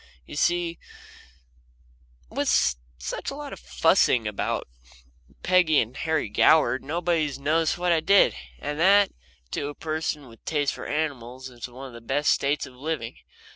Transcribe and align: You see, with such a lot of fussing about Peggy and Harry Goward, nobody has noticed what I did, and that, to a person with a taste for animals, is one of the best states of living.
You 0.25 0.35
see, 0.35 0.79
with 2.27 2.49
such 2.97 3.29
a 3.29 3.35
lot 3.35 3.53
of 3.53 3.59
fussing 3.59 4.27
about 4.27 4.67
Peggy 5.43 5.79
and 5.79 5.95
Harry 5.95 6.27
Goward, 6.27 6.83
nobody 6.83 7.27
has 7.27 7.37
noticed 7.37 7.77
what 7.77 7.91
I 7.91 7.99
did, 7.99 8.33
and 8.57 8.79
that, 8.79 9.11
to 9.51 9.67
a 9.67 9.75
person 9.75 10.27
with 10.27 10.41
a 10.41 10.45
taste 10.45 10.73
for 10.73 10.87
animals, 10.87 11.51
is 11.51 11.67
one 11.67 11.85
of 11.85 11.93
the 11.93 12.01
best 12.01 12.31
states 12.31 12.65
of 12.65 12.73
living. 12.73 13.17